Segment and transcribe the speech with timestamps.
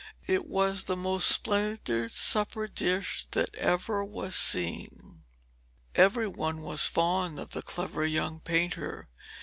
[0.25, 5.21] It was the most splendid supper dish that ever was seen.
[5.93, 9.09] Every one was fond of the clever young painter.